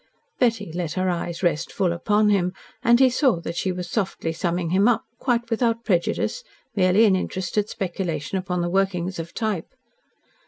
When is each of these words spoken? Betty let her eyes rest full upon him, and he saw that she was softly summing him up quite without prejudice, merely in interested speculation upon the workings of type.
Betty 0.39 0.71
let 0.73 0.93
her 0.93 1.11
eyes 1.11 1.43
rest 1.43 1.71
full 1.71 1.93
upon 1.93 2.29
him, 2.31 2.53
and 2.81 2.99
he 2.99 3.07
saw 3.07 3.39
that 3.41 3.55
she 3.55 3.71
was 3.71 3.87
softly 3.87 4.33
summing 4.33 4.71
him 4.71 4.87
up 4.87 5.03
quite 5.19 5.51
without 5.51 5.83
prejudice, 5.85 6.43
merely 6.75 7.05
in 7.05 7.15
interested 7.15 7.69
speculation 7.69 8.39
upon 8.39 8.61
the 8.61 8.69
workings 8.71 9.19
of 9.19 9.31
type. 9.35 9.75